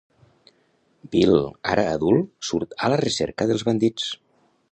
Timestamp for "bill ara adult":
1.15-2.25